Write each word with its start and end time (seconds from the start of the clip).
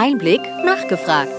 Einblick 0.00 0.42
nachgefragt. 0.64 1.34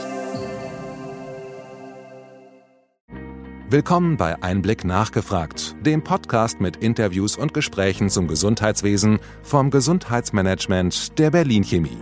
Willkommen 3.70 4.17
bei 4.17 4.43
Einblick 4.43 4.83
nachgefragt, 4.83 5.78
dem 5.85 6.04
Podcast 6.04 6.59
mit 6.59 6.75
Interviews 6.75 7.37
und 7.37 7.53
Gesprächen 7.53 8.09
zum 8.09 8.27
Gesundheitswesen 8.27 9.19
vom 9.43 9.71
Gesundheitsmanagement 9.71 11.17
der 11.17 11.31
Berlin 11.31 11.63
Chemie. 11.63 12.01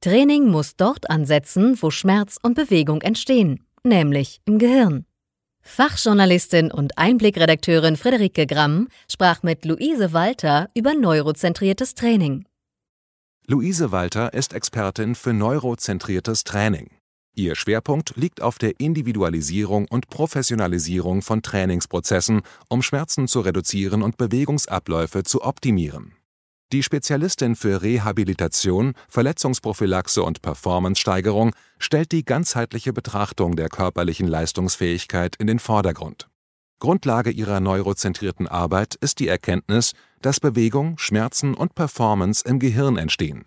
Training 0.00 0.48
muss 0.48 0.74
dort 0.74 1.08
ansetzen, 1.10 1.78
wo 1.80 1.92
Schmerz 1.92 2.38
und 2.42 2.54
Bewegung 2.54 3.02
entstehen, 3.02 3.68
nämlich 3.84 4.40
im 4.46 4.58
Gehirn. 4.58 5.06
Fachjournalistin 5.60 6.72
und 6.72 6.98
Einblickredakteurin 6.98 7.96
Friederike 7.96 8.48
Gramm 8.48 8.88
sprach 9.08 9.44
mit 9.44 9.64
Luise 9.64 10.12
Walter 10.12 10.70
über 10.74 10.94
neurozentriertes 10.94 11.94
Training. 11.94 12.47
Luise 13.50 13.92
Walter 13.92 14.34
ist 14.34 14.52
Expertin 14.52 15.14
für 15.14 15.32
neurozentriertes 15.32 16.44
Training. 16.44 16.90
Ihr 17.34 17.54
Schwerpunkt 17.54 18.14
liegt 18.16 18.42
auf 18.42 18.58
der 18.58 18.78
Individualisierung 18.78 19.86
und 19.88 20.10
Professionalisierung 20.10 21.22
von 21.22 21.40
Trainingsprozessen, 21.40 22.42
um 22.68 22.82
Schmerzen 22.82 23.26
zu 23.26 23.40
reduzieren 23.40 24.02
und 24.02 24.18
Bewegungsabläufe 24.18 25.22
zu 25.22 25.40
optimieren. 25.40 26.12
Die 26.74 26.82
Spezialistin 26.82 27.56
für 27.56 27.80
Rehabilitation, 27.80 28.92
Verletzungsprophylaxe 29.08 30.22
und 30.22 30.42
Performancesteigerung 30.42 31.54
stellt 31.78 32.12
die 32.12 32.26
ganzheitliche 32.26 32.92
Betrachtung 32.92 33.56
der 33.56 33.70
körperlichen 33.70 34.28
Leistungsfähigkeit 34.28 35.36
in 35.36 35.46
den 35.46 35.58
Vordergrund. 35.58 36.28
Grundlage 36.80 37.30
ihrer 37.30 37.60
neurozentrierten 37.60 38.46
Arbeit 38.46 38.94
ist 38.96 39.20
die 39.20 39.28
Erkenntnis, 39.28 39.94
dass 40.22 40.40
Bewegung, 40.40 40.98
Schmerzen 40.98 41.54
und 41.54 41.74
Performance 41.74 42.44
im 42.46 42.58
Gehirn 42.58 42.96
entstehen 42.96 43.44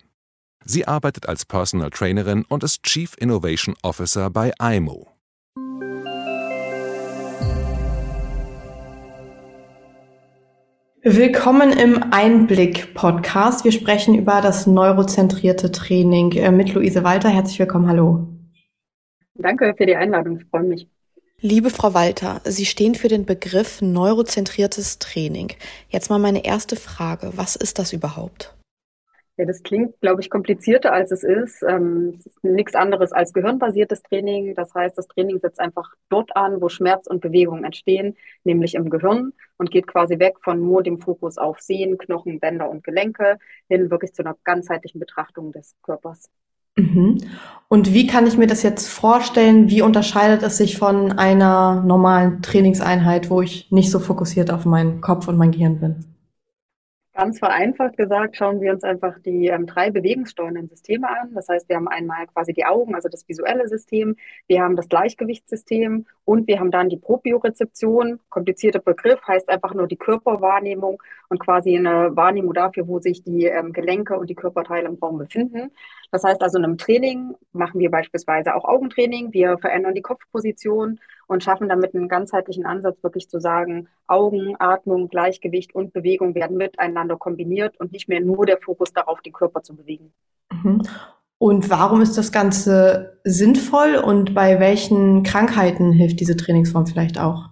Sie 0.64 0.86
arbeitet 0.86 1.28
als 1.28 1.44
Personal 1.44 1.90
Trainerin 1.90 2.44
und 2.48 2.62
ist 2.62 2.84
Chief 2.84 3.16
Innovation 3.18 3.74
Officer 3.82 4.30
bei 4.30 4.52
IMO. 4.60 5.08
Willkommen 11.04 11.72
im 11.72 12.00
Einblick-Podcast. 12.12 13.64
Wir 13.64 13.72
sprechen 13.72 14.14
über 14.14 14.40
das 14.40 14.68
neurozentrierte 14.68 15.72
Training 15.72 16.30
äh, 16.32 16.52
mit 16.52 16.72
Luise 16.74 17.02
Walter. 17.02 17.28
Herzlich 17.28 17.58
willkommen, 17.58 17.88
hallo. 17.88 18.28
Danke 19.34 19.74
für 19.76 19.86
die 19.86 19.96
Einladung, 19.96 20.38
ich 20.38 20.44
freue 20.44 20.62
mich. 20.62 20.91
Liebe 21.44 21.70
Frau 21.70 21.92
Walter, 21.92 22.40
Sie 22.44 22.64
stehen 22.64 22.94
für 22.94 23.08
den 23.08 23.26
Begriff 23.26 23.82
neurozentriertes 23.82 25.00
Training. 25.00 25.48
Jetzt 25.88 26.08
mal 26.08 26.20
meine 26.20 26.44
erste 26.44 26.76
Frage. 26.76 27.32
Was 27.34 27.56
ist 27.56 27.80
das 27.80 27.92
überhaupt? 27.92 28.54
Ja, 29.36 29.44
das 29.44 29.64
klingt, 29.64 30.00
glaube 30.00 30.20
ich, 30.20 30.30
komplizierter 30.30 30.92
als 30.92 31.10
es 31.10 31.24
ist. 31.24 31.64
Ähm, 31.64 32.12
es 32.14 32.26
ist 32.26 32.44
nichts 32.44 32.76
anderes 32.76 33.10
als 33.10 33.32
gehirnbasiertes 33.32 34.04
Training. 34.04 34.54
Das 34.54 34.72
heißt, 34.72 34.96
das 34.96 35.08
Training 35.08 35.40
setzt 35.40 35.58
einfach 35.58 35.92
dort 36.10 36.36
an, 36.36 36.60
wo 36.60 36.68
Schmerz 36.68 37.08
und 37.08 37.20
Bewegung 37.20 37.64
entstehen, 37.64 38.16
nämlich 38.44 38.76
im 38.76 38.88
Gehirn 38.88 39.32
und 39.56 39.72
geht 39.72 39.88
quasi 39.88 40.20
weg 40.20 40.36
von 40.44 40.60
nur 40.60 40.84
dem 40.84 41.00
Fokus 41.00 41.38
auf 41.38 41.58
Sehen, 41.58 41.98
Knochen, 41.98 42.38
Bänder 42.38 42.70
und 42.70 42.84
Gelenke 42.84 43.38
hin 43.68 43.90
wirklich 43.90 44.12
zu 44.12 44.22
einer 44.22 44.36
ganzheitlichen 44.44 45.00
Betrachtung 45.00 45.50
des 45.50 45.74
Körpers. 45.82 46.30
Mhm. 46.76 47.18
Und 47.68 47.94
wie 47.94 48.06
kann 48.06 48.26
ich 48.26 48.36
mir 48.36 48.46
das 48.46 48.62
jetzt 48.62 48.88
vorstellen? 48.88 49.70
Wie 49.70 49.80
unterscheidet 49.80 50.42
es 50.42 50.58
sich 50.58 50.76
von 50.76 51.12
einer 51.12 51.82
normalen 51.82 52.42
Trainingseinheit, 52.42 53.30
wo 53.30 53.40
ich 53.40 53.70
nicht 53.70 53.90
so 53.90 53.98
fokussiert 53.98 54.50
auf 54.50 54.66
meinen 54.66 55.00
Kopf 55.00 55.26
und 55.26 55.38
mein 55.38 55.52
Gehirn 55.52 55.80
bin? 55.80 56.04
Ganz 57.14 57.38
vereinfacht 57.38 57.98
gesagt 57.98 58.36
schauen 58.36 58.62
wir 58.62 58.72
uns 58.72 58.84
einfach 58.84 59.18
die 59.18 59.48
ähm, 59.48 59.66
drei 59.66 59.90
bewegungssteuernden 59.90 60.68
Systeme 60.68 61.10
an. 61.10 61.34
Das 61.34 61.46
heißt, 61.46 61.68
wir 61.68 61.76
haben 61.76 61.88
einmal 61.88 62.26
quasi 62.26 62.54
die 62.54 62.64
Augen, 62.64 62.94
also 62.94 63.10
das 63.10 63.28
visuelle 63.28 63.68
System, 63.68 64.16
wir 64.48 64.62
haben 64.62 64.76
das 64.76 64.88
Gleichgewichtssystem 64.88 66.06
und 66.24 66.46
wir 66.46 66.58
haben 66.58 66.70
dann 66.70 66.88
die 66.88 66.96
Propriorezeption. 66.96 68.18
Komplizierter 68.30 68.78
Begriff 68.78 69.20
heißt 69.28 69.50
einfach 69.50 69.74
nur 69.74 69.88
die 69.88 69.96
Körperwahrnehmung 69.96 71.02
und 71.28 71.38
quasi 71.38 71.76
eine 71.76 72.16
Wahrnehmung 72.16 72.54
dafür, 72.54 72.88
wo 72.88 72.98
sich 72.98 73.22
die 73.22 73.44
ähm, 73.44 73.74
Gelenke 73.74 74.18
und 74.18 74.30
die 74.30 74.34
Körperteile 74.34 74.88
im 74.88 74.94
Raum 74.94 75.18
befinden. 75.18 75.70
Das 76.12 76.24
heißt 76.24 76.42
also 76.42 76.58
in 76.58 76.64
einem 76.64 76.76
Training 76.76 77.34
machen 77.52 77.80
wir 77.80 77.90
beispielsweise 77.90 78.54
auch 78.54 78.64
Augentraining. 78.64 79.32
Wir 79.32 79.56
verändern 79.58 79.94
die 79.94 80.02
Kopfposition 80.02 81.00
und 81.26 81.42
schaffen 81.42 81.70
damit 81.70 81.94
einen 81.94 82.08
ganzheitlichen 82.08 82.66
Ansatz, 82.66 83.02
wirklich 83.02 83.30
zu 83.30 83.40
sagen, 83.40 83.88
Augen, 84.06 84.54
Atmung, 84.58 85.08
Gleichgewicht 85.08 85.74
und 85.74 85.94
Bewegung 85.94 86.34
werden 86.34 86.58
miteinander 86.58 87.16
kombiniert 87.16 87.80
und 87.80 87.92
nicht 87.92 88.10
mehr 88.10 88.20
nur 88.20 88.44
der 88.44 88.58
Fokus 88.58 88.92
darauf, 88.92 89.22
den 89.22 89.32
Körper 89.32 89.62
zu 89.62 89.74
bewegen. 89.74 90.12
Mhm. 90.52 90.82
Und 91.38 91.70
warum 91.70 92.02
ist 92.02 92.18
das 92.18 92.30
Ganze 92.30 93.18
sinnvoll 93.24 93.96
und 93.96 94.34
bei 94.34 94.60
welchen 94.60 95.22
Krankheiten 95.22 95.92
hilft 95.92 96.20
diese 96.20 96.36
Trainingsform 96.36 96.86
vielleicht 96.86 97.18
auch? 97.18 97.48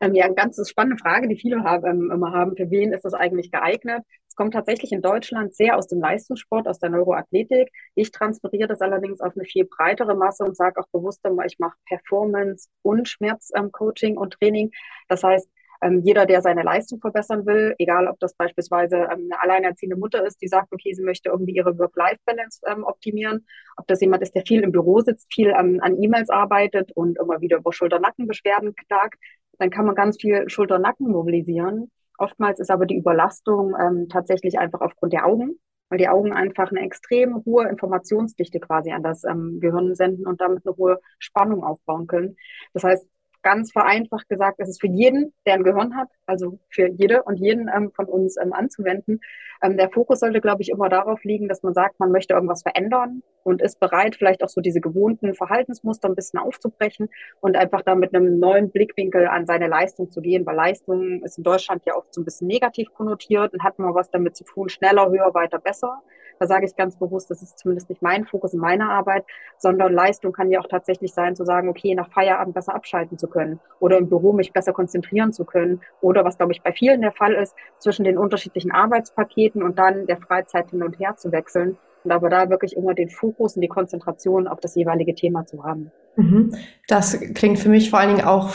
Ähm, 0.00 0.14
ja, 0.14 0.26
eine 0.26 0.34
ganz 0.34 0.60
spannende 0.68 0.98
Frage, 0.98 1.28
die 1.28 1.36
viele 1.36 1.62
haben, 1.62 1.86
ähm, 1.86 2.10
immer 2.12 2.32
haben. 2.32 2.56
Für 2.56 2.70
wen 2.70 2.92
ist 2.92 3.04
das 3.04 3.14
eigentlich 3.14 3.50
geeignet? 3.50 4.02
Kommt 4.38 4.54
tatsächlich 4.54 4.92
in 4.92 5.02
Deutschland 5.02 5.52
sehr 5.56 5.76
aus 5.76 5.88
dem 5.88 5.98
Leistungssport, 5.98 6.68
aus 6.68 6.78
der 6.78 6.90
Neuroathletik. 6.90 7.72
Ich 7.96 8.12
transferiere 8.12 8.68
das 8.68 8.80
allerdings 8.80 9.20
auf 9.20 9.32
eine 9.34 9.44
viel 9.44 9.64
breitere 9.64 10.14
Masse 10.14 10.44
und 10.44 10.56
sage 10.56 10.80
auch 10.80 10.86
bewusst 10.92 11.26
immer, 11.26 11.44
ich 11.44 11.58
mache 11.58 11.76
Performance 11.86 12.68
und 12.82 13.08
Schmerzcoaching 13.08 14.12
ähm, 14.12 14.16
und 14.16 14.34
Training. 14.34 14.70
Das 15.08 15.24
heißt, 15.24 15.48
ähm, 15.82 16.02
jeder, 16.04 16.24
der 16.24 16.40
seine 16.40 16.62
Leistung 16.62 17.00
verbessern 17.00 17.46
will, 17.46 17.74
egal 17.78 18.06
ob 18.06 18.20
das 18.20 18.32
beispielsweise 18.34 19.08
ähm, 19.12 19.28
eine 19.28 19.42
alleinerziehende 19.42 19.96
Mutter 19.96 20.24
ist, 20.24 20.40
die 20.40 20.46
sagt, 20.46 20.72
okay, 20.72 20.94
sie 20.94 21.02
möchte 21.02 21.30
irgendwie 21.30 21.56
ihre 21.56 21.76
Work-Life-Balance 21.76 22.60
ähm, 22.68 22.84
optimieren, 22.84 23.44
ob 23.76 23.88
das 23.88 24.00
jemand 24.00 24.22
ist, 24.22 24.36
der 24.36 24.46
viel 24.46 24.62
im 24.62 24.70
Büro 24.70 25.00
sitzt, 25.00 25.34
viel 25.34 25.52
an 25.52 26.00
E-Mails 26.00 26.30
arbeitet 26.30 26.92
und 26.92 27.18
immer 27.18 27.40
wieder 27.40 27.56
über 27.56 27.72
Schulter-Nackenbeschwerden 27.72 28.76
klagt, 28.76 29.18
dann 29.58 29.70
kann 29.70 29.84
man 29.84 29.96
ganz 29.96 30.16
viel 30.20 30.48
Schulter-Nacken 30.48 31.10
mobilisieren. 31.10 31.90
Oftmals 32.18 32.60
ist 32.60 32.70
aber 32.70 32.86
die 32.86 32.96
Überlastung 32.96 33.74
ähm, 33.80 34.08
tatsächlich 34.08 34.58
einfach 34.58 34.80
aufgrund 34.80 35.12
der 35.12 35.26
Augen, 35.26 35.58
weil 35.88 35.98
die 35.98 36.08
Augen 36.08 36.32
einfach 36.32 36.70
eine 36.70 36.80
extrem 36.80 37.44
hohe 37.44 37.68
Informationsdichte 37.68 38.60
quasi 38.60 38.92
an 38.92 39.02
das 39.02 39.24
ähm, 39.24 39.58
Gehirn 39.60 39.94
senden 39.94 40.26
und 40.26 40.40
damit 40.40 40.66
eine 40.66 40.76
hohe 40.76 41.00
Spannung 41.18 41.64
aufbauen 41.64 42.06
können. 42.06 42.36
Das 42.74 42.84
heißt, 42.84 43.08
ganz 43.42 43.72
vereinfacht 43.72 44.28
gesagt, 44.28 44.58
es 44.58 44.68
ist 44.68 44.80
für 44.80 44.88
jeden, 44.88 45.32
der 45.46 45.54
ein 45.54 45.64
Gehirn 45.64 45.96
hat, 45.96 46.08
also 46.26 46.58
für 46.70 46.88
jede 46.88 47.22
und 47.22 47.36
jeden 47.36 47.70
ähm, 47.74 47.92
von 47.94 48.06
uns 48.06 48.36
ähm, 48.36 48.52
anzuwenden. 48.52 49.20
Ähm, 49.62 49.76
der 49.76 49.90
Fokus 49.90 50.20
sollte, 50.20 50.40
glaube 50.40 50.62
ich, 50.62 50.70
immer 50.70 50.88
darauf 50.88 51.24
liegen, 51.24 51.48
dass 51.48 51.62
man 51.62 51.74
sagt, 51.74 51.98
man 51.98 52.12
möchte 52.12 52.34
irgendwas 52.34 52.62
verändern 52.62 53.22
und 53.42 53.62
ist 53.62 53.80
bereit, 53.80 54.16
vielleicht 54.16 54.42
auch 54.44 54.48
so 54.48 54.60
diese 54.60 54.80
gewohnten 54.80 55.34
Verhaltensmuster 55.34 56.08
ein 56.08 56.14
bisschen 56.14 56.38
aufzubrechen 56.38 57.08
und 57.40 57.56
einfach 57.56 57.82
da 57.82 57.94
mit 57.94 58.14
einem 58.14 58.38
neuen 58.38 58.70
Blickwinkel 58.70 59.26
an 59.26 59.46
seine 59.46 59.68
Leistung 59.68 60.10
zu 60.10 60.20
gehen, 60.20 60.46
weil 60.46 60.56
Leistung 60.56 61.22
ist 61.24 61.38
in 61.38 61.44
Deutschland 61.44 61.82
ja 61.86 61.96
oft 61.96 62.14
so 62.14 62.20
ein 62.20 62.24
bisschen 62.24 62.46
negativ 62.46 62.92
konnotiert 62.94 63.52
und 63.52 63.62
hat 63.62 63.78
immer 63.78 63.94
was 63.94 64.10
damit 64.10 64.36
zu 64.36 64.44
tun, 64.44 64.68
schneller, 64.68 65.10
höher, 65.10 65.32
weiter, 65.34 65.58
besser. 65.58 66.02
Da 66.38 66.46
sage 66.46 66.66
ich 66.66 66.76
ganz 66.76 66.96
bewusst, 66.96 67.30
das 67.30 67.42
ist 67.42 67.58
zumindest 67.58 67.88
nicht 67.88 68.02
mein 68.02 68.24
Fokus 68.24 68.54
in 68.54 68.60
meiner 68.60 68.90
Arbeit, 68.90 69.24
sondern 69.56 69.92
Leistung 69.92 70.32
kann 70.32 70.50
ja 70.50 70.60
auch 70.60 70.68
tatsächlich 70.68 71.12
sein, 71.12 71.36
zu 71.36 71.44
sagen, 71.44 71.68
okay, 71.68 71.94
nach 71.94 72.10
Feierabend 72.10 72.54
besser 72.54 72.74
abschalten 72.74 73.18
zu 73.18 73.28
können 73.28 73.60
oder 73.80 73.98
im 73.98 74.08
Büro 74.08 74.32
mich 74.32 74.52
besser 74.52 74.72
konzentrieren 74.72 75.32
zu 75.32 75.44
können 75.44 75.80
oder 76.00 76.24
was, 76.24 76.38
glaube 76.38 76.52
ich, 76.52 76.62
bei 76.62 76.72
vielen 76.72 77.00
der 77.00 77.12
Fall 77.12 77.34
ist, 77.34 77.54
zwischen 77.78 78.04
den 78.04 78.18
unterschiedlichen 78.18 78.70
Arbeitspaketen 78.70 79.62
und 79.62 79.78
dann 79.78 80.06
der 80.06 80.18
Freizeit 80.18 80.70
hin 80.70 80.82
und 80.82 80.98
her 80.98 81.16
zu 81.16 81.32
wechseln 81.32 81.78
und 82.08 82.12
aber 82.12 82.30
da 82.30 82.48
wirklich 82.48 82.74
immer 82.74 82.94
den 82.94 83.10
Fokus 83.10 83.56
und 83.56 83.62
die 83.62 83.68
Konzentration 83.68 84.48
auf 84.48 84.60
das 84.60 84.74
jeweilige 84.74 85.14
Thema 85.14 85.44
zu 85.44 85.64
haben. 85.64 85.90
Mhm. 86.16 86.54
Das 86.86 87.20
klingt 87.34 87.58
für 87.58 87.68
mich 87.68 87.90
vor 87.90 87.98
allen 87.98 88.16
Dingen 88.16 88.26
auch 88.26 88.54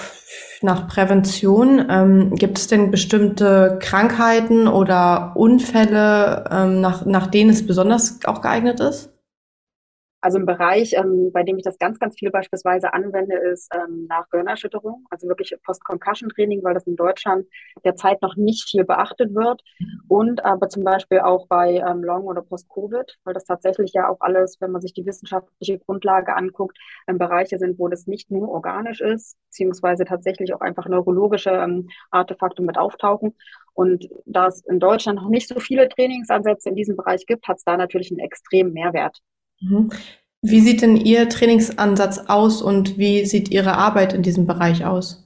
nach 0.62 0.88
Prävention. 0.88 1.86
Ähm, 1.90 2.36
gibt 2.36 2.58
es 2.58 2.68
denn 2.68 2.90
bestimmte 2.90 3.78
Krankheiten 3.80 4.68
oder 4.68 5.34
Unfälle, 5.36 6.46
ähm, 6.52 6.82
nach, 6.82 7.06
nach 7.06 7.28
denen 7.28 7.52
es 7.52 7.66
besonders 7.66 8.20
auch 8.26 8.42
geeignet 8.42 8.80
ist? 8.80 9.13
Also 10.24 10.38
ein 10.38 10.46
Bereich, 10.46 10.94
ähm, 10.94 11.32
bei 11.34 11.44
dem 11.44 11.58
ich 11.58 11.66
das 11.66 11.78
ganz, 11.78 12.00
ganz 12.00 12.18
viel 12.18 12.32
beispielsweise 12.32 12.94
anwende, 12.94 13.36
ist 13.36 13.70
ähm, 13.76 14.06
nach 14.08 14.30
Gehirnerschütterung, 14.30 15.06
also 15.10 15.28
wirklich 15.28 15.54
Post-Concussion-Training, 15.66 16.64
weil 16.64 16.74
das 16.74 16.88
in 16.88 16.96
Deutschland 16.96 17.46
derzeit 17.84 18.22
noch 18.22 18.38
nicht 18.38 18.70
viel 18.70 18.86
beachtet 18.86 19.36
wird. 19.36 19.62
Und 20.08 20.46
aber 20.46 20.70
zum 20.70 20.86
Beispiel 20.86 21.20
auch 21.20 21.48
bei 21.48 21.76
ähm, 21.76 22.06
Long- 22.06 22.24
oder 22.24 22.42
Post-Covid, 22.42 23.18
weil 23.26 23.34
das 23.34 23.44
tatsächlich 23.44 23.92
ja 23.92 24.08
auch 24.08 24.22
alles, 24.22 24.62
wenn 24.62 24.72
man 24.72 24.82
sich 24.82 24.94
die 24.94 25.06
wissenschaftliche 25.06 25.80
Grundlage 25.80 26.38
anguckt, 26.38 26.78
ähm, 27.06 27.18
Bereiche 27.18 27.58
sind, 27.58 27.78
wo 27.78 27.90
das 27.90 28.08
nicht 28.08 28.32
nur 28.32 28.48
organisch 28.48 29.02
ist, 29.02 29.36
beziehungsweise 29.48 30.06
tatsächlich 30.06 30.54
auch 30.54 30.62
einfach 30.62 30.88
neurologische 30.88 31.50
ähm, 31.50 31.90
Artefakte 32.12 32.62
mit 32.62 32.78
auftauchen. 32.78 33.36
Und 33.74 34.08
da 34.26 34.48
es 34.48 34.64
in 34.68 34.80
Deutschland 34.80 35.20
noch 35.20 35.28
nicht 35.28 35.50
so 35.50 35.60
viele 35.60 35.90
Trainingsansätze 35.90 36.70
in 36.70 36.76
diesem 36.76 36.96
Bereich 36.96 37.26
gibt, 37.26 37.46
hat 37.50 37.58
es 37.58 37.66
da 37.66 37.76
natürlich 37.76 38.10
einen 38.10 38.20
extremen 38.20 38.72
Mehrwert. 38.72 39.20
Mhm. 39.64 39.92
Wie 40.42 40.60
sieht 40.60 40.82
denn 40.82 40.98
Ihr 40.98 41.30
Trainingsansatz 41.30 42.26
aus 42.28 42.62
und 42.62 42.98
wie 42.98 43.26
sieht 43.26 43.50
Ihre 43.50 43.78
Arbeit 43.78 44.14
in 44.14 44.24
diesem 44.24 44.46
Bereich 44.46 44.86
aus? 44.86 45.24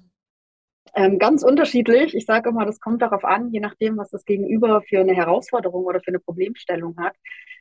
Ähm, 0.94 1.20
ganz 1.20 1.44
unterschiedlich. 1.44 2.16
Ich 2.16 2.26
sage 2.26 2.50
immer, 2.50 2.66
das 2.66 2.80
kommt 2.80 3.02
darauf 3.02 3.24
an, 3.24 3.52
je 3.52 3.60
nachdem, 3.60 3.98
was 3.98 4.10
das 4.10 4.26
Gegenüber 4.26 4.82
für 4.82 5.00
eine 5.00 5.14
Herausforderung 5.14 5.86
oder 5.86 6.00
für 6.00 6.10
eine 6.10 6.20
Problemstellung 6.20 6.96
hat. 6.98 7.16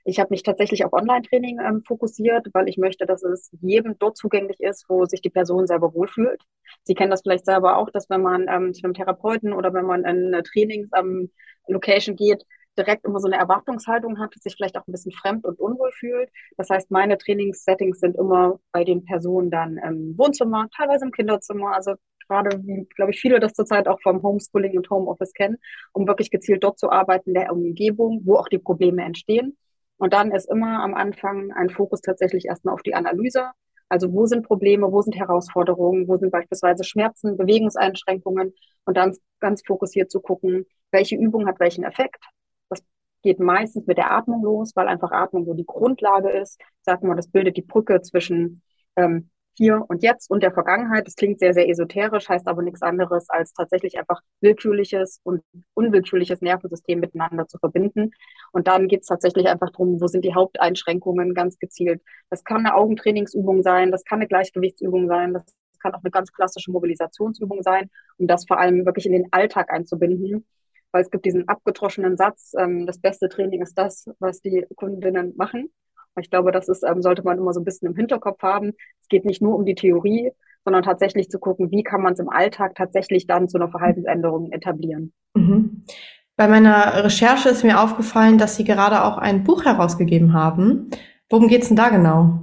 Ich 0.05 0.21
habe 0.21 0.29
mich 0.31 0.43
tatsächlich 0.43 0.85
auf 0.85 0.93
Online-Training 0.93 1.59
ähm, 1.61 1.83
fokussiert, 1.87 2.47
weil 2.53 2.69
ich 2.69 2.79
möchte, 2.79 3.07
dass 3.07 3.23
es 3.23 3.51
jedem 3.61 3.99
dort 3.99 4.17
zugänglich 4.17 4.61
ist, 4.61 4.87
wo 4.89 5.05
sich 5.05 5.21
die 5.21 5.31
Person 5.31 5.67
selber 5.67 5.93
wohlfühlt. 5.95 6.41
Sie 6.85 6.95
kennen 6.95 7.11
das 7.11 7.23
vielleicht 7.23 7.45
selber 7.45 7.77
auch, 7.77 7.91
dass 7.91 8.09
wenn 8.09 8.23
man 8.23 8.47
ähm, 8.49 8.73
zu 8.73 8.85
einem 8.85 8.95
Therapeuten 8.95 9.53
oder 9.53 9.75
wenn 9.75 9.85
man 9.85 10.05
in 10.05 10.33
eine 10.33 10.43
Trainings-Location 10.43 12.13
ähm, 12.13 12.17
geht, 12.17 12.45
direkt 12.77 13.05
immer 13.05 13.21
so 13.21 13.27
eine 13.29 13.37
Erwartungshaltung 13.37 14.19
hat, 14.19 14.35
sich 14.35 14.55
vielleicht 14.55 14.77
auch 14.77 14.87
ein 14.87 14.93
bisschen 14.93 15.13
fremd 15.13 15.45
und 15.45 15.59
unwohl 15.59 15.91
fühlt. 15.93 16.31
Das 16.57 16.71
heißt, 16.71 16.91
meine 16.91 17.19
Trainingssettings 17.19 18.01
sind 18.01 18.17
immer 18.17 18.59
bei 18.73 18.85
den 18.85 19.05
Personen 19.05 19.51
dann 19.51 19.79
im 19.79 20.17
Wohnzimmer, 20.19 20.69
teilweise 20.77 21.05
im 21.05 21.13
Kinderzimmer, 21.13 21.75
also 21.75 21.95
gerade 22.29 22.59
wie, 22.65 22.87
glaube 22.97 23.13
ich, 23.13 23.21
viele 23.21 23.41
das 23.41 23.55
zurzeit 23.55 23.89
auch 23.89 24.01
vom 24.03 24.23
Homeschooling 24.23 24.77
und 24.77 24.91
Homeoffice 24.91 25.33
kennen, 25.33 25.59
um 25.93 26.07
wirklich 26.07 26.31
gezielt 26.31 26.65
dort 26.65 26.79
zu 26.79 26.91
arbeiten, 26.91 27.35
der 27.35 27.53
Umgebung, 27.53 28.23
wo 28.25 28.37
auch 28.37 28.49
die 28.49 28.59
Probleme 28.59 29.03
entstehen. 29.05 29.57
Und 29.99 30.13
dann 30.13 30.33
ist 30.33 30.51
immer 30.51 30.83
am 30.83 30.95
Anfang 30.95 31.53
ein 31.53 31.71
Fokus 31.71 32.01
tatsächlich 32.01 32.47
erstmal 32.47 32.75
auf 32.75 32.83
die 32.83 32.95
Analyse. 32.95 33.51
Also 33.89 34.13
wo 34.13 34.27
sind 34.27 34.47
Probleme, 34.47 34.91
wo 34.91 35.01
sind 35.01 35.17
Herausforderungen, 35.17 36.09
wo 36.09 36.17
sind 36.17 36.33
beispielsweise 36.33 36.85
Schmerzen, 36.85 37.37
Bewegungseinschränkungen 37.37 38.53
und 38.85 38.97
dann 38.97 39.17
ganz 39.41 39.63
fokussiert 39.65 40.11
zu 40.11 40.21
gucken, 40.21 40.67
welche 40.91 41.17
Übung 41.17 41.47
hat 41.47 41.61
welchen 41.61 41.85
Effekt. 41.85 42.25
Geht 43.23 43.41
meistens 43.41 43.87
mit 43.87 43.99
der 43.99 44.13
Atmung 44.13 44.43
los, 44.43 44.73
weil 44.75 44.89
einfach 44.89 45.11
Atmung 45.11 45.45
so 45.45 45.55
die 45.55 45.67
Grundlage 45.67 46.31
ist. 46.31 46.61
Sagen 46.83 47.09
wir, 47.09 47.17
das 47.17 47.29
bildet 47.29 47.57
die 47.57 47.63
Brücke 47.63 48.01
zwischen 48.03 48.63
ähm, 48.97 49.31
hier 49.57 49.85
und 49.89 50.03
jetzt 50.03 50.31
und 50.31 50.43
der 50.43 50.53
Vergangenheit. 50.53 51.07
Das 51.07 51.17
klingt 51.17 51.39
sehr, 51.39 51.55
sehr 51.55 51.69
esoterisch, 51.69 52.29
heißt 52.29 52.47
aber 52.47 52.63
nichts 52.63 52.83
anderes 52.83 53.29
als 53.31 53.53
tatsächlich 53.55 53.99
einfach 53.99 54.21
willkürliches 54.41 55.21
und 55.23 55.43
unwillkürliches 55.75 56.41
Nervensystem 56.43 57.01
miteinander 57.01 57.47
zu 57.49 57.59
verbinden. 57.59 58.11
Und 58.53 58.69
dann 58.69 58.89
geht 58.89 59.01
es 59.01 59.07
tatsächlich 59.07 59.49
einfach 59.49 59.71
darum, 59.71 60.01
wo 60.01 60.07
sind 60.07 60.25
die 60.25 60.35
Haupteinschränkungen 60.35 61.35
ganz 61.35 61.59
gezielt. 61.59 62.03
Das 62.31 62.45
kann 62.45 62.59
eine 62.59 62.75
Augentrainingsübung 62.75 63.63
sein, 63.63 63.91
das 63.91 64.05
kann 64.05 64.19
eine 64.19 64.29
Gleichgewichtsübung 64.29 65.09
sein, 65.09 65.33
das 65.33 65.45
kann 65.81 65.95
auch 65.95 66.03
eine 66.03 66.11
ganz 66.11 66.33
klassische 66.33 66.71
Mobilisationsübung 66.71 67.63
sein, 67.63 67.91
um 68.19 68.27
das 68.27 68.47
vor 68.47 68.59
allem 68.59 68.85
wirklich 68.85 69.07
in 69.07 69.13
den 69.13 69.33
Alltag 69.33 69.73
einzubinden. 69.73 70.45
Weil 70.97 71.03
es 71.03 71.11
gibt 71.11 71.27
diesen 71.27 71.47
abgedroschenen 71.47 72.17
Satz, 72.17 72.55
ähm, 72.59 72.87
das 72.87 72.99
beste 72.99 73.29
Training 73.29 73.61
ist 73.61 73.77
das, 73.77 74.09
was 74.19 74.41
die 74.41 74.65
Kundinnen 74.77 75.35
machen. 75.37 75.69
Ich 76.19 76.31
glaube, 76.31 76.53
das 76.53 76.69
ist, 76.69 76.83
ähm, 76.85 77.03
sollte 77.03 77.23
man 77.23 77.37
immer 77.37 77.53
so 77.53 77.61
ein 77.61 77.65
bisschen 77.65 77.89
im 77.89 77.95
Hinterkopf 77.95 78.41
haben. 78.41 78.73
Es 79.03 79.09
geht 79.09 79.27
nicht 79.27 79.43
nur 79.43 79.55
um 79.55 79.67
die 79.67 79.75
Theorie, 79.75 80.31
sondern 80.65 80.83
tatsächlich 80.85 81.29
zu 81.29 81.39
gucken, 81.39 81.71
wie 81.71 81.83
kann 81.83 82.01
man 82.01 82.15
es 82.15 82.19
im 82.19 82.31
Alltag 82.31 82.77
tatsächlich 82.77 83.27
dann 83.27 83.47
zu 83.47 83.59
einer 83.59 83.69
Verhaltensänderung 83.69 84.51
etablieren. 84.53 85.13
Mhm. 85.35 85.85
Bei 86.35 86.49
meiner 86.49 87.05
Recherche 87.05 87.51
ist 87.51 87.63
mir 87.63 87.79
aufgefallen, 87.79 88.39
dass 88.39 88.57
Sie 88.57 88.65
gerade 88.65 89.05
auch 89.05 89.19
ein 89.19 89.45
Buch 89.45 89.67
herausgegeben 89.67 90.33
haben. 90.33 90.89
Worum 91.29 91.49
geht 91.49 91.61
es 91.61 91.69
denn 91.69 91.77
da 91.77 91.91
genau? 91.91 92.41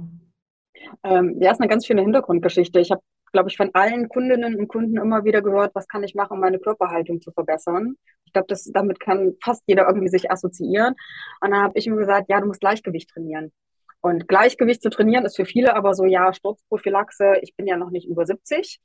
Ähm, 1.02 1.38
ja, 1.40 1.50
ist 1.50 1.60
eine 1.60 1.68
ganz 1.68 1.86
schöne 1.86 2.02
Hintergrundgeschichte. 2.02 2.78
Ich 2.78 2.92
habe, 2.92 3.02
glaube 3.34 3.50
ich, 3.50 3.56
von 3.56 3.70
allen 3.74 4.08
Kundinnen 4.08 4.54
und 4.54 4.68
Kunden 4.68 4.96
immer 4.96 5.24
wieder 5.24 5.42
gehört, 5.42 5.74
was 5.74 5.88
kann 5.88 6.04
ich 6.04 6.14
machen, 6.14 6.34
um 6.34 6.40
meine 6.40 6.60
Körperhaltung 6.60 7.20
zu 7.20 7.32
verbessern. 7.32 7.96
Ich 8.24 8.32
glaube, 8.32 8.54
damit 8.72 9.00
kann 9.00 9.34
fast 9.42 9.64
jeder 9.66 9.88
irgendwie 9.88 10.08
sich 10.08 10.30
assoziieren. 10.30 10.94
Und 11.40 11.50
dann 11.50 11.60
habe 11.60 11.76
ich 11.76 11.88
ihm 11.88 11.96
gesagt, 11.96 12.30
ja, 12.30 12.40
du 12.40 12.46
musst 12.46 12.60
Gleichgewicht 12.60 13.10
trainieren. 13.10 13.52
Und 14.00 14.28
Gleichgewicht 14.28 14.82
zu 14.82 14.88
trainieren 14.88 15.24
ist 15.24 15.34
für 15.34 15.46
viele 15.46 15.74
aber 15.74 15.94
so, 15.94 16.04
ja, 16.04 16.32
Sturzprophylaxe, 16.32 17.38
ich 17.42 17.56
bin 17.56 17.66
ja 17.66 17.76
noch 17.76 17.90
nicht 17.90 18.06
über 18.06 18.24
70. 18.24 18.80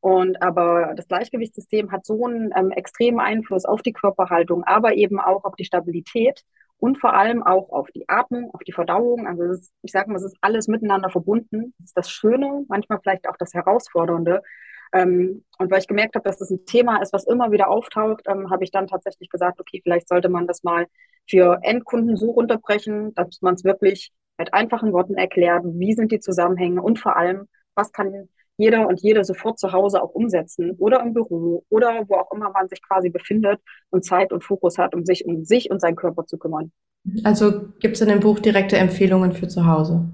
Und 0.00 0.42
aber 0.42 0.94
das 0.96 1.06
Gleichgewichtssystem 1.06 1.92
hat 1.92 2.06
so 2.06 2.24
einen 2.24 2.50
ähm, 2.56 2.70
extremen 2.70 3.20
Einfluss 3.20 3.66
auf 3.66 3.82
die 3.82 3.92
Körperhaltung, 3.92 4.64
aber 4.64 4.94
eben 4.94 5.20
auch 5.20 5.44
auf 5.44 5.54
die 5.54 5.66
Stabilität 5.66 6.42
und 6.82 6.98
vor 6.98 7.14
allem 7.14 7.44
auch 7.44 7.70
auf 7.70 7.88
die 7.92 8.08
Atmung, 8.08 8.50
auf 8.52 8.62
die 8.64 8.72
Verdauung. 8.72 9.28
Also 9.28 9.44
ist, 9.44 9.72
ich 9.82 9.92
sage 9.92 10.10
mal, 10.10 10.16
es 10.16 10.24
ist 10.24 10.36
alles 10.40 10.66
miteinander 10.66 11.10
verbunden. 11.10 11.72
Das 11.78 11.90
ist 11.90 11.96
das 11.96 12.10
Schöne, 12.10 12.64
manchmal 12.66 12.98
vielleicht 13.00 13.28
auch 13.28 13.36
das 13.38 13.54
Herausfordernde. 13.54 14.42
Ähm, 14.92 15.44
und 15.58 15.70
weil 15.70 15.78
ich 15.78 15.86
gemerkt 15.86 16.16
habe, 16.16 16.24
dass 16.24 16.38
das 16.38 16.50
ein 16.50 16.66
Thema 16.66 17.00
ist, 17.00 17.12
was 17.12 17.24
immer 17.24 17.52
wieder 17.52 17.68
auftaucht, 17.68 18.22
ähm, 18.26 18.50
habe 18.50 18.64
ich 18.64 18.72
dann 18.72 18.88
tatsächlich 18.88 19.30
gesagt, 19.30 19.60
okay, 19.60 19.80
vielleicht 19.80 20.08
sollte 20.08 20.28
man 20.28 20.48
das 20.48 20.64
mal 20.64 20.88
für 21.30 21.60
Endkunden 21.62 22.16
so 22.16 22.32
runterbrechen, 22.32 23.14
dass 23.14 23.40
man 23.42 23.54
es 23.54 23.62
wirklich 23.62 24.12
mit 24.36 24.52
einfachen 24.52 24.92
Worten 24.92 25.14
erklärt, 25.14 25.62
wie 25.64 25.92
sind 25.92 26.10
die 26.10 26.18
Zusammenhänge 26.18 26.82
und 26.82 26.98
vor 26.98 27.16
allem, 27.16 27.46
was 27.76 27.92
kann 27.92 28.28
jeder 28.62 28.86
und 28.86 29.00
jede 29.00 29.24
sofort 29.24 29.58
zu 29.58 29.72
Hause 29.72 30.02
auch 30.02 30.10
umsetzen 30.14 30.72
oder 30.78 31.00
im 31.00 31.14
Büro 31.14 31.64
oder 31.68 32.04
wo 32.08 32.14
auch 32.14 32.30
immer 32.32 32.50
man 32.50 32.68
sich 32.68 32.80
quasi 32.80 33.10
befindet 33.10 33.60
und 33.90 34.04
Zeit 34.04 34.32
und 34.32 34.44
Fokus 34.44 34.78
hat, 34.78 34.94
um 34.94 35.04
sich 35.04 35.26
um 35.26 35.44
sich 35.44 35.70
und 35.70 35.80
seinen 35.80 35.96
Körper 35.96 36.26
zu 36.26 36.38
kümmern. 36.38 36.70
Also 37.24 37.72
gibt 37.80 37.96
es 37.96 38.00
in 38.00 38.08
dem 38.08 38.20
Buch 38.20 38.38
direkte 38.38 38.76
Empfehlungen 38.76 39.32
für 39.32 39.48
zu 39.48 39.66
Hause? 39.66 40.08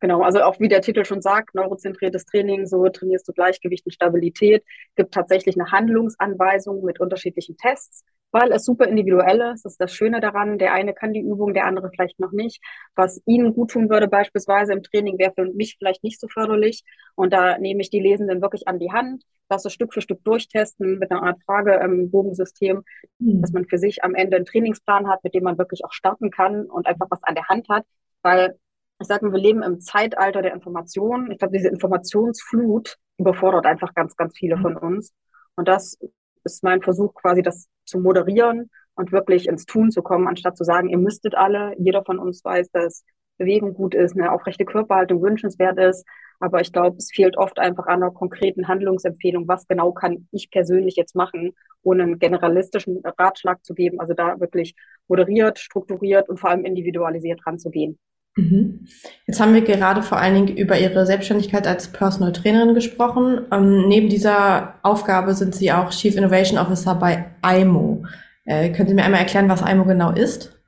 Genau, 0.00 0.22
also 0.22 0.42
auch 0.42 0.60
wie 0.60 0.68
der 0.68 0.82
Titel 0.82 1.04
schon 1.04 1.22
sagt, 1.22 1.54
neurozentriertes 1.54 2.26
Training, 2.26 2.66
so 2.66 2.86
trainierst 2.88 3.26
du 3.26 3.32
Gleichgewicht 3.32 3.86
und 3.86 3.92
Stabilität, 3.92 4.62
gibt 4.96 5.14
tatsächlich 5.14 5.58
eine 5.58 5.72
Handlungsanweisung 5.72 6.84
mit 6.84 7.00
unterschiedlichen 7.00 7.56
Tests, 7.56 8.04
weil 8.34 8.50
es 8.50 8.64
super 8.64 8.88
individuell 8.88 9.40
ist. 9.54 9.64
Das 9.64 9.74
ist 9.74 9.80
das 9.80 9.94
Schöne 9.94 10.20
daran. 10.20 10.58
Der 10.58 10.74
eine 10.74 10.92
kann 10.92 11.12
die 11.12 11.20
Übung, 11.20 11.54
der 11.54 11.66
andere 11.66 11.88
vielleicht 11.88 12.18
noch 12.18 12.32
nicht. 12.32 12.60
Was 12.96 13.22
Ihnen 13.26 13.54
gut 13.54 13.70
tun 13.70 13.88
würde, 13.88 14.08
beispielsweise 14.08 14.72
im 14.72 14.82
Training, 14.82 15.18
wäre 15.18 15.32
für 15.36 15.44
mich 15.44 15.76
vielleicht 15.78 16.02
nicht 16.02 16.20
so 16.20 16.26
förderlich. 16.26 16.82
Und 17.14 17.32
da 17.32 17.58
nehme 17.58 17.80
ich 17.80 17.90
die 17.90 18.00
Lesenden 18.00 18.42
wirklich 18.42 18.66
an 18.66 18.80
die 18.80 18.90
Hand, 18.90 19.22
lasse 19.48 19.70
Stück 19.70 19.94
für 19.94 20.00
Stück 20.00 20.24
durchtesten 20.24 20.98
mit 20.98 21.12
einer 21.12 21.22
Art 21.22 21.40
Fragebogensystem, 21.46 22.82
mhm. 23.20 23.40
dass 23.40 23.52
man 23.52 23.66
für 23.66 23.78
sich 23.78 24.02
am 24.02 24.16
Ende 24.16 24.34
einen 24.34 24.46
Trainingsplan 24.46 25.08
hat, 25.08 25.22
mit 25.22 25.32
dem 25.32 25.44
man 25.44 25.56
wirklich 25.56 25.84
auch 25.84 25.92
starten 25.92 26.32
kann 26.32 26.64
und 26.64 26.88
einfach 26.88 27.06
was 27.10 27.22
an 27.22 27.36
der 27.36 27.48
Hand 27.48 27.68
hat. 27.68 27.84
Weil 28.22 28.58
ich 29.00 29.06
sage 29.06 29.26
mal, 29.26 29.32
wir 29.32 29.40
leben 29.40 29.62
im 29.62 29.78
Zeitalter 29.78 30.42
der 30.42 30.54
Informationen. 30.54 31.30
Ich 31.30 31.38
glaube, 31.38 31.56
diese 31.56 31.68
Informationsflut 31.68 32.96
überfordert 33.16 33.64
einfach 33.64 33.94
ganz, 33.94 34.16
ganz 34.16 34.36
viele 34.36 34.58
von 34.58 34.76
uns. 34.76 35.14
Und 35.54 35.68
das 35.68 35.96
ist 36.44 36.62
mein 36.62 36.82
Versuch, 36.82 37.14
quasi 37.14 37.42
das 37.42 37.68
zu 37.84 37.98
moderieren 37.98 38.70
und 38.94 39.12
wirklich 39.12 39.48
ins 39.48 39.66
Tun 39.66 39.90
zu 39.90 40.02
kommen, 40.02 40.28
anstatt 40.28 40.56
zu 40.56 40.64
sagen, 40.64 40.88
ihr 40.88 40.98
müsstet 40.98 41.34
alle. 41.34 41.74
Jeder 41.78 42.04
von 42.04 42.18
uns 42.18 42.44
weiß, 42.44 42.70
dass 42.70 43.04
Bewegung 43.38 43.74
gut 43.74 43.94
ist, 43.94 44.16
eine 44.16 44.32
aufrechte 44.32 44.64
Körperhaltung 44.64 45.22
wünschenswert 45.22 45.78
ist. 45.78 46.06
Aber 46.40 46.60
ich 46.60 46.72
glaube, 46.72 46.96
es 46.98 47.10
fehlt 47.12 47.36
oft 47.36 47.58
einfach 47.58 47.86
an 47.86 48.02
einer 48.02 48.12
konkreten 48.12 48.68
Handlungsempfehlung. 48.68 49.48
Was 49.48 49.66
genau 49.66 49.92
kann 49.92 50.28
ich 50.30 50.50
persönlich 50.50 50.96
jetzt 50.96 51.14
machen, 51.14 51.52
ohne 51.82 52.02
einen 52.04 52.18
generalistischen 52.18 53.02
Ratschlag 53.04 53.64
zu 53.64 53.74
geben? 53.74 54.00
Also 54.00 54.14
da 54.14 54.38
wirklich 54.40 54.74
moderiert, 55.08 55.58
strukturiert 55.58 56.28
und 56.28 56.38
vor 56.38 56.50
allem 56.50 56.64
individualisiert 56.64 57.46
ranzugehen. 57.46 57.98
Mhm. 58.36 58.86
Jetzt 59.26 59.40
haben 59.40 59.54
wir 59.54 59.62
gerade 59.62 60.02
vor 60.02 60.18
allen 60.18 60.34
Dingen 60.34 60.56
über 60.56 60.78
Ihre 60.78 61.06
Selbstständigkeit 61.06 61.66
als 61.66 61.92
Personal 61.92 62.32
Trainerin 62.32 62.74
gesprochen. 62.74 63.46
Ähm, 63.52 63.86
neben 63.88 64.08
dieser 64.08 64.74
Aufgabe 64.82 65.34
sind 65.34 65.54
Sie 65.54 65.70
auch 65.70 65.90
Chief 65.90 66.16
Innovation 66.16 66.58
Officer 66.58 66.96
bei 66.96 67.26
IMO. 67.44 68.04
Äh, 68.44 68.72
können 68.72 68.88
Sie 68.88 68.94
mir 68.94 69.04
einmal 69.04 69.20
erklären, 69.20 69.48
was 69.48 69.62
IMO 69.62 69.84
genau 69.84 70.12
ist? 70.12 70.58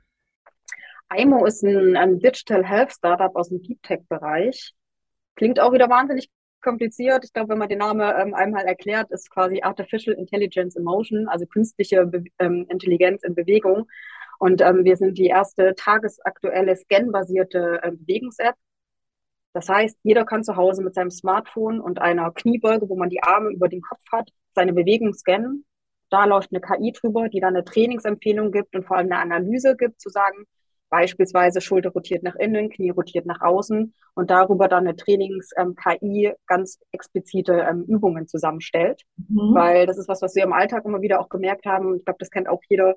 IMO 1.15 1.45
ist 1.45 1.63
ein, 1.63 1.97
ein 1.97 2.19
Digital 2.19 2.65
Health 2.65 2.93
Startup 2.93 3.35
aus 3.35 3.49
dem 3.49 3.61
Deep 3.61 3.81
Tech 3.83 4.01
Bereich. 4.07 4.73
Klingt 5.35 5.59
auch 5.59 5.73
wieder 5.73 5.89
wahnsinnig 5.89 6.29
kompliziert. 6.61 7.23
Ich 7.23 7.33
glaube, 7.33 7.49
wenn 7.49 7.59
man 7.59 7.69
den 7.69 7.79
Namen 7.79 8.01
ähm, 8.01 8.33
einmal 8.33 8.65
erklärt, 8.65 9.11
ist 9.11 9.29
quasi 9.29 9.61
Artificial 9.61 10.15
Intelligence 10.15 10.75
in 10.75 10.83
Motion, 10.83 11.27
also 11.27 11.45
künstliche 11.45 12.05
Be 12.05 12.23
ähm, 12.39 12.65
Intelligenz 12.69 13.23
in 13.23 13.35
Bewegung. 13.35 13.87
Und 14.39 14.61
ähm, 14.61 14.83
wir 14.83 14.97
sind 14.97 15.17
die 15.17 15.27
erste 15.27 15.73
tagesaktuelle 15.75 16.75
scanbasierte 16.75 17.79
äh, 17.81 17.91
Bewegungs-App. 17.91 18.55
Das 19.53 19.69
heißt, 19.69 19.97
jeder 20.03 20.25
kann 20.25 20.43
zu 20.43 20.55
Hause 20.55 20.83
mit 20.83 20.93
seinem 20.93 21.09
Smartphone 21.09 21.79
und 21.79 21.99
einer 21.99 22.31
Kniebeuge, 22.31 22.89
wo 22.89 22.95
man 22.95 23.09
die 23.09 23.23
Arme 23.23 23.49
über 23.49 23.67
den 23.67 23.81
Kopf 23.81 24.03
hat, 24.11 24.29
seine 24.53 24.73
Bewegung 24.73 25.13
scannen. 25.13 25.65
Da 26.09 26.25
läuft 26.25 26.51
eine 26.51 26.61
KI 26.61 26.91
drüber, 26.91 27.27
die 27.29 27.39
dann 27.39 27.55
eine 27.55 27.65
Trainingsempfehlung 27.65 28.51
gibt 28.51 28.75
und 28.75 28.85
vor 28.85 28.97
allem 28.97 29.11
eine 29.11 29.19
Analyse 29.19 29.75
gibt, 29.75 29.99
zu 29.99 30.09
sagen, 30.09 30.45
beispielsweise 30.89 31.59
Schulter 31.59 31.89
rotiert 31.89 32.23
nach 32.23 32.35
innen, 32.35 32.69
Knie 32.69 32.91
rotiert 32.91 33.25
nach 33.25 33.41
außen 33.41 33.93
und 34.13 34.29
darüber 34.29 34.67
dann 34.67 34.87
eine 34.87 34.95
Trainings-KI 34.95 36.25
ähm, 36.27 36.33
ganz 36.47 36.79
explizite 36.91 37.65
ähm, 37.69 37.83
Übungen 37.87 38.27
zusammenstellt. 38.27 39.01
Mhm. 39.17 39.53
Weil 39.53 39.85
das 39.85 39.97
ist 39.97 40.07
was, 40.07 40.21
was 40.21 40.35
wir 40.35 40.43
im 40.43 40.53
Alltag 40.53 40.85
immer 40.85 41.01
wieder 41.01 41.19
auch 41.19 41.29
gemerkt 41.29 41.65
haben. 41.65 41.95
Ich 41.95 42.05
glaube, 42.05 42.19
das 42.19 42.31
kennt 42.31 42.47
auch 42.47 42.61
jeder 42.69 42.95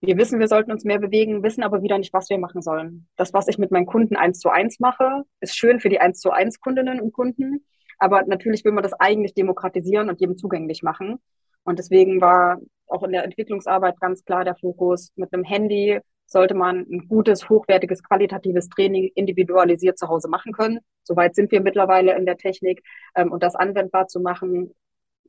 wir 0.00 0.16
wissen, 0.16 0.40
wir 0.40 0.48
sollten 0.48 0.72
uns 0.72 0.84
mehr 0.84 0.98
bewegen, 0.98 1.42
wissen 1.42 1.62
aber 1.62 1.82
wieder 1.82 1.98
nicht, 1.98 2.12
was 2.12 2.30
wir 2.30 2.38
machen 2.38 2.62
sollen. 2.62 3.06
Das, 3.16 3.32
was 3.34 3.48
ich 3.48 3.58
mit 3.58 3.70
meinen 3.70 3.86
Kunden 3.86 4.16
eins 4.16 4.38
zu 4.38 4.48
eins 4.48 4.80
mache, 4.80 5.24
ist 5.40 5.56
schön 5.56 5.80
für 5.80 5.90
die 5.90 6.00
eins 6.00 6.20
zu 6.20 6.30
eins 6.30 6.60
Kundinnen 6.60 7.00
und 7.00 7.12
Kunden. 7.12 7.66
Aber 7.98 8.22
natürlich 8.24 8.64
will 8.64 8.72
man 8.72 8.82
das 8.82 8.94
eigentlich 8.94 9.34
demokratisieren 9.34 10.08
und 10.08 10.20
jedem 10.20 10.38
zugänglich 10.38 10.82
machen. 10.82 11.18
Und 11.64 11.78
deswegen 11.78 12.20
war 12.20 12.58
auch 12.86 13.02
in 13.02 13.12
der 13.12 13.24
Entwicklungsarbeit 13.24 14.00
ganz 14.00 14.24
klar 14.24 14.44
der 14.44 14.56
Fokus, 14.56 15.12
mit 15.16 15.32
einem 15.32 15.44
Handy 15.44 16.00
sollte 16.30 16.54
man 16.54 16.86
ein 16.90 17.08
gutes, 17.08 17.48
hochwertiges, 17.48 18.04
qualitatives 18.04 18.68
Training 18.68 19.10
individualisiert 19.16 19.98
zu 19.98 20.08
Hause 20.08 20.28
machen 20.28 20.52
können. 20.52 20.78
Soweit 21.02 21.34
sind 21.34 21.50
wir 21.50 21.60
mittlerweile 21.60 22.16
in 22.16 22.24
der 22.24 22.36
Technik. 22.36 22.82
Ähm, 23.16 23.32
und 23.32 23.42
das 23.42 23.56
anwendbar 23.56 24.06
zu 24.06 24.20
machen, 24.20 24.72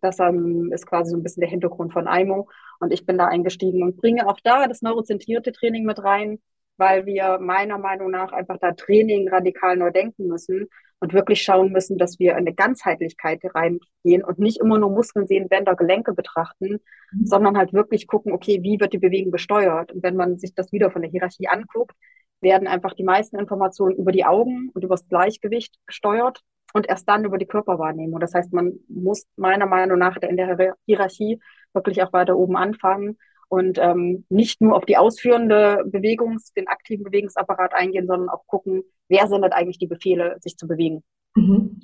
Das 0.02 0.20
ähm, 0.20 0.72
ist 0.74 0.86
quasi 0.86 1.12
so 1.12 1.18
ein 1.18 1.24
bisschen 1.24 1.42
der 1.42 1.50
Hintergrund 1.50 1.94
von 1.94 2.08
IMO. 2.08 2.50
Und 2.80 2.92
ich 2.92 3.06
bin 3.06 3.18
da 3.18 3.28
eingestiegen 3.28 3.84
und 3.84 3.98
bringe 3.98 4.28
auch 4.28 4.40
da 4.44 4.68
das 4.68 4.82
neurozentrierte 4.82 5.52
Training 5.52 5.86
mit 5.86 6.04
rein, 6.04 6.40
weil 6.78 7.06
wir 7.06 7.38
meiner 7.40 7.78
Meinung 7.78 8.10
nach 8.10 8.32
einfach 8.32 8.58
da 8.58 8.72
Training 8.72 9.30
radikal 9.30 9.78
neu 9.78 9.92
denken 9.92 10.28
müssen 10.28 10.68
und 11.00 11.14
wirklich 11.14 11.42
schauen 11.42 11.72
müssen, 11.72 11.98
dass 11.98 12.20
wir 12.20 12.32
in 12.32 12.38
eine 12.40 12.54
Ganzheitlichkeit 12.54 13.42
reingehen 13.44 14.24
und 14.24 14.40
nicht 14.40 14.60
immer 14.60 14.80
nur 14.80 14.90
Muskeln 14.90 15.28
sehen, 15.28 15.50
Bänder, 15.50 15.76
Gelenke 15.76 16.14
betrachten, 16.14 16.80
mhm. 17.12 17.26
sondern 17.26 17.58
halt 17.58 17.74
wirklich 17.74 18.08
gucken, 18.08 18.32
okay, 18.32 18.60
wie 18.64 18.80
wird 18.80 18.94
die 18.94 19.00
Bewegung 19.00 19.32
gesteuert? 19.32 19.92
Und 19.92 20.04
wenn 20.04 20.16
man 20.16 20.38
sich 20.38 20.56
das 20.56 20.72
wieder 20.72 20.92
von 20.92 21.02
der 21.02 21.12
Hierarchie 21.12 21.48
anguckt, 21.48 21.96
werden 22.40 22.68
einfach 22.68 22.94
die 22.94 23.04
meisten 23.04 23.38
Informationen 23.38 23.96
über 23.96 24.12
die 24.12 24.26
Augen 24.26 24.70
und 24.74 24.84
über 24.84 24.96
das 24.96 25.08
Gleichgewicht 25.08 25.76
gesteuert 25.86 26.42
und 26.74 26.88
erst 26.90 27.08
dann 27.08 27.26
über 27.26 27.38
die 27.38 27.46
Körperwahrnehmung. 27.46 28.20
Das 28.20 28.34
heißt, 28.34 28.54
man 28.54 28.80
muss 28.88 29.26
meiner 29.36 29.66
Meinung 29.66 29.98
nach 29.98 30.18
in 30.18 30.38
der 30.38 30.76
Hierarchie 30.86 31.40
wirklich 31.74 32.04
auch 32.04 32.14
weiter 32.14 32.38
oben 32.38 32.58
anfangen 32.58 33.18
und 33.52 33.78
ähm, 33.80 34.26
nicht 34.30 34.62
nur 34.62 34.78
auf 34.78 34.86
die 34.86 34.98
ausführende 34.98 35.84
Bewegungs-, 35.86 36.54
den 36.54 36.68
aktiven 36.68 37.04
Bewegungsapparat 37.04 37.74
eingehen, 37.74 38.08
sondern 38.08 38.30
auch 38.30 38.48
gucken, 38.48 38.84
wer 39.10 39.28
sendet 39.28 39.54
eigentlich 39.54 39.78
die 39.78 39.88
Befehle, 39.88 40.38
sich 40.40 40.56
zu 40.56 40.68
bewegen. 40.68 41.04
Mhm. 41.36 41.82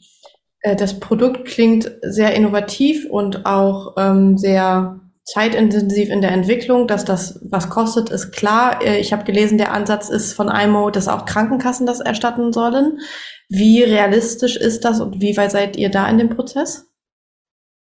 Äh, 0.62 0.76
das 0.76 1.00
Produkt 1.00 1.46
klingt 1.46 1.92
sehr 2.02 2.34
innovativ 2.36 3.10
und 3.10 3.46
auch 3.46 3.96
ähm, 3.98 4.38
sehr 4.38 5.02
zeitintensiv 5.28 6.10
in 6.10 6.22
der 6.22 6.32
Entwicklung. 6.32 6.88
Dass 6.88 7.06
das 7.06 7.40
was 7.50 7.70
kostet, 7.70 8.10
ist 8.10 8.32
klar. 8.32 8.82
Äh, 8.82 9.00
ich 9.00 9.14
habe 9.14 9.24
gelesen, 9.24 9.58
der 9.58 9.74
Ansatz 9.74 10.10
ist 10.10 10.34
von 10.34 10.50
IMO, 10.50 10.90
dass 10.90 11.08
auch 11.08 11.26
Krankenkassen 11.26 11.86
das 11.86 12.00
erstatten 12.00 12.54
sollen. 12.54 13.00
Wie 13.50 13.84
realistisch 13.84 14.58
ist 14.58 14.84
das 14.86 15.00
und 15.00 15.22
wie 15.22 15.38
weit 15.38 15.52
seid 15.52 15.76
ihr 15.78 15.90
da 15.90 16.10
in 16.10 16.18
dem 16.18 16.30
Prozess? 16.30 16.92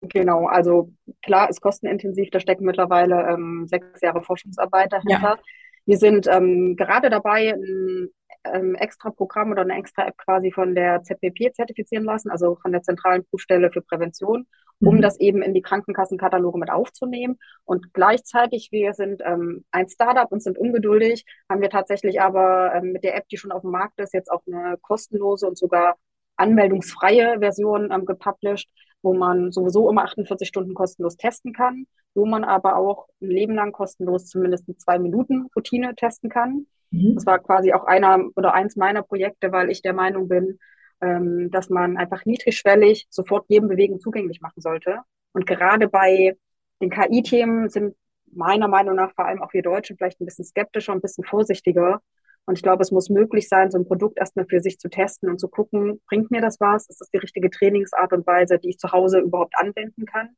Genau, 0.01 0.45
also 0.47 0.91
klar, 1.23 1.49
ist 1.49 1.61
kostenintensiv, 1.61 2.29
da 2.29 2.39
stecken 2.39 2.65
mittlerweile 2.65 3.27
ähm, 3.27 3.65
sechs 3.67 4.01
Jahre 4.01 4.21
Forschungsarbeit 4.21 4.93
dahinter. 4.93 5.37
Ja. 5.37 5.39
Wir 5.85 5.97
sind 5.97 6.27
ähm, 6.27 6.75
gerade 6.75 7.09
dabei, 7.09 7.53
ein 7.53 8.09
ähm, 8.53 8.75
extra 8.75 9.09
Programm 9.09 9.51
oder 9.51 9.61
eine 9.61 9.77
extra 9.77 10.07
App 10.07 10.17
quasi 10.17 10.51
von 10.51 10.75
der 10.75 11.01
ZPP 11.03 11.53
zertifizieren 11.53 12.05
lassen, 12.05 12.29
also 12.29 12.57
von 12.61 12.71
der 12.71 12.81
Zentralen 12.81 13.25
Prüfstelle 13.25 13.71
für 13.71 13.81
Prävention, 13.81 14.47
um 14.81 14.97
mhm. 14.97 15.01
das 15.01 15.19
eben 15.19 15.41
in 15.41 15.53
die 15.53 15.61
Krankenkassenkataloge 15.61 16.57
mit 16.57 16.69
aufzunehmen. 16.69 17.37
Und 17.63 17.93
gleichzeitig, 17.93 18.69
wir 18.71 18.93
sind 18.93 19.21
ähm, 19.25 19.63
ein 19.71 19.87
Startup 19.87 20.31
und 20.31 20.43
sind 20.43 20.57
ungeduldig, 20.57 21.25
haben 21.49 21.61
wir 21.61 21.69
tatsächlich 21.69 22.21
aber 22.21 22.73
ähm, 22.75 22.91
mit 22.91 23.03
der 23.03 23.15
App, 23.15 23.27
die 23.29 23.37
schon 23.37 23.51
auf 23.51 23.61
dem 23.61 23.71
Markt 23.71 23.99
ist, 23.99 24.13
jetzt 24.13 24.31
auch 24.31 24.41
eine 24.47 24.77
kostenlose 24.81 25.47
und 25.47 25.57
sogar 25.57 25.95
anmeldungsfreie 26.37 27.39
Version 27.39 27.91
ähm, 27.91 28.05
gepublished, 28.05 28.69
wo 29.01 29.13
man 29.13 29.51
sowieso 29.51 29.89
immer 29.89 30.03
48 30.03 30.47
Stunden 30.47 30.73
kostenlos 30.73 31.15
testen 31.15 31.53
kann, 31.53 31.85
wo 32.13 32.25
man 32.25 32.43
aber 32.43 32.75
auch 32.75 33.07
ein 33.21 33.29
Leben 33.29 33.55
lang 33.55 33.71
kostenlos 33.71 34.25
zumindest 34.27 34.67
eine 34.67 34.77
zwei 34.77 34.99
Minuten 34.99 35.47
Routine 35.55 35.95
testen 35.95 36.29
kann. 36.29 36.67
Mhm. 36.91 37.15
Das 37.15 37.25
war 37.25 37.39
quasi 37.39 37.73
auch 37.73 37.85
einer 37.85 38.19
oder 38.35 38.53
eins 38.53 38.75
meiner 38.75 39.03
Projekte, 39.03 39.51
weil 39.51 39.69
ich 39.69 39.81
der 39.81 39.93
Meinung 39.93 40.27
bin, 40.27 40.59
ähm, 41.01 41.51
dass 41.51 41.69
man 41.69 41.97
einfach 41.97 42.25
niedrigschwellig 42.25 43.07
sofort 43.09 43.45
jedem 43.49 43.69
Bewegen 43.69 43.99
zugänglich 43.99 44.41
machen 44.41 44.61
sollte. 44.61 44.99
Und 45.33 45.45
gerade 45.45 45.87
bei 45.87 46.35
den 46.81 46.89
KI-Themen 46.89 47.69
sind 47.69 47.95
meiner 48.31 48.67
Meinung 48.67 48.95
nach 48.95 49.13
vor 49.13 49.25
allem 49.25 49.41
auch 49.41 49.53
wir 49.53 49.61
Deutsche 49.61 49.95
vielleicht 49.95 50.19
ein 50.19 50.25
bisschen 50.25 50.45
skeptischer, 50.45 50.93
ein 50.93 51.01
bisschen 51.01 51.23
vorsichtiger. 51.23 52.01
Und 52.45 52.57
ich 52.57 52.63
glaube, 52.63 52.83
es 52.83 52.91
muss 52.91 53.09
möglich 53.09 53.49
sein, 53.49 53.71
so 53.71 53.77
ein 53.77 53.85
Produkt 53.85 54.19
erstmal 54.19 54.45
für 54.45 54.59
sich 54.59 54.77
zu 54.77 54.89
testen 54.89 55.29
und 55.29 55.39
zu 55.39 55.47
gucken, 55.47 56.01
bringt 56.07 56.31
mir 56.31 56.41
das 56.41 56.59
was? 56.59 56.87
Ist 56.89 57.01
das 57.01 57.09
die 57.09 57.17
richtige 57.17 57.49
Trainingsart 57.49 58.13
und 58.13 58.27
Weise, 58.27 58.59
die 58.59 58.69
ich 58.69 58.77
zu 58.77 58.91
Hause 58.91 59.19
überhaupt 59.19 59.55
anwenden 59.57 60.05
kann? 60.05 60.29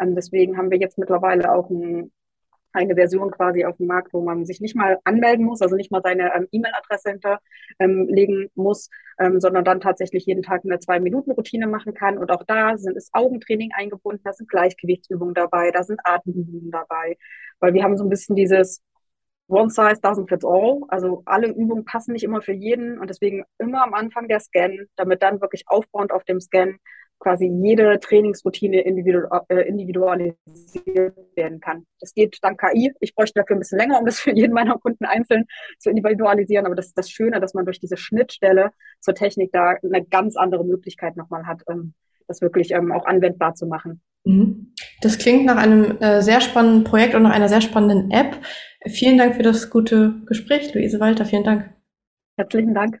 Ähm, 0.00 0.14
deswegen 0.14 0.56
haben 0.58 0.70
wir 0.70 0.78
jetzt 0.78 0.98
mittlerweile 0.98 1.52
auch 1.52 1.70
ein 1.70 2.10
eine 2.72 2.94
Version 2.94 3.30
quasi 3.30 3.64
auf 3.64 3.76
dem 3.76 3.86
Markt, 3.86 4.12
wo 4.12 4.22
man 4.22 4.44
sich 4.44 4.60
nicht 4.60 4.76
mal 4.76 4.98
anmelden 5.04 5.44
muss, 5.44 5.60
also 5.62 5.76
nicht 5.76 5.90
mal 5.90 6.02
seine 6.02 6.34
ähm, 6.34 6.48
E-Mail-Adresse 6.50 7.10
hinterlegen 7.10 8.42
ähm, 8.42 8.50
muss, 8.54 8.88
ähm, 9.18 9.40
sondern 9.40 9.64
dann 9.64 9.80
tatsächlich 9.80 10.26
jeden 10.26 10.42
Tag 10.42 10.62
eine 10.64 10.78
Zwei-Minuten-Routine 10.78 11.66
machen 11.66 11.94
kann. 11.94 12.18
Und 12.18 12.30
auch 12.30 12.44
da 12.44 12.76
sind 12.76 12.96
es 12.96 13.10
Augentraining 13.12 13.70
eingebunden, 13.74 14.22
da 14.24 14.32
sind 14.32 14.48
Gleichgewichtsübungen 14.48 15.34
dabei, 15.34 15.70
da 15.70 15.82
sind 15.82 16.00
Atemübungen 16.04 16.70
dabei, 16.70 17.16
weil 17.60 17.74
wir 17.74 17.82
haben 17.82 17.96
so 17.96 18.04
ein 18.04 18.10
bisschen 18.10 18.36
dieses 18.36 18.82
One 19.48 19.68
size 19.68 20.00
doesn't 20.00 20.28
fit 20.28 20.44
all. 20.44 20.80
Also 20.88 21.22
alle 21.26 21.48
Übungen 21.48 21.84
passen 21.84 22.12
nicht 22.12 22.24
immer 22.24 22.40
für 22.40 22.52
jeden 22.52 22.98
und 22.98 23.10
deswegen 23.10 23.44
immer 23.58 23.82
am 23.82 23.94
Anfang 23.94 24.28
der 24.28 24.40
Scan, 24.40 24.86
damit 24.96 25.22
dann 25.22 25.40
wirklich 25.40 25.64
aufbauend 25.66 26.12
auf 26.12 26.24
dem 26.24 26.40
Scan 26.40 26.76
quasi 27.22 27.46
jede 27.46 28.00
Trainingsroutine 28.00 28.80
individu 28.80 29.20
äh, 29.48 29.62
individualisiert 29.68 31.16
werden 31.36 31.60
kann. 31.60 31.86
Das 32.00 32.14
geht 32.14 32.38
dank 32.42 32.60
KI. 32.60 32.92
Ich 33.00 33.14
bräuchte 33.14 33.40
dafür 33.40 33.56
ein 33.56 33.60
bisschen 33.60 33.78
länger, 33.78 34.00
um 34.00 34.06
das 34.06 34.18
für 34.18 34.34
jeden 34.34 34.52
meiner 34.52 34.76
Kunden 34.78 35.04
einzeln 35.04 35.44
zu 35.78 35.90
individualisieren. 35.90 36.66
Aber 36.66 36.74
das 36.74 36.86
ist 36.86 36.98
das 36.98 37.10
Schöne, 37.10 37.40
dass 37.40 37.54
man 37.54 37.64
durch 37.64 37.78
diese 37.78 37.96
Schnittstelle 37.96 38.70
zur 39.00 39.14
Technik 39.14 39.52
da 39.52 39.76
eine 39.82 40.04
ganz 40.04 40.36
andere 40.36 40.64
Möglichkeit 40.64 41.16
nochmal 41.16 41.46
hat, 41.46 41.62
ähm, 41.68 41.94
das 42.26 42.42
wirklich 42.42 42.72
ähm, 42.72 42.90
auch 42.90 43.06
anwendbar 43.06 43.54
zu 43.54 43.66
machen. 43.66 44.00
Mhm. 44.24 44.72
Das 45.00 45.18
klingt 45.18 45.44
nach 45.44 45.56
einem 45.56 45.98
äh, 46.00 46.22
sehr 46.22 46.40
spannenden 46.40 46.84
Projekt 46.84 47.14
und 47.14 47.22
nach 47.22 47.34
einer 47.34 47.48
sehr 47.48 47.60
spannenden 47.60 48.10
App. 48.10 48.36
Vielen 48.86 49.18
Dank 49.18 49.36
für 49.36 49.42
das 49.42 49.70
gute 49.70 50.22
Gespräch, 50.26 50.74
Luise 50.74 50.98
Walter. 50.98 51.24
Vielen 51.24 51.44
Dank. 51.44 51.72
Herzlichen 52.36 52.74
Dank. 52.74 53.00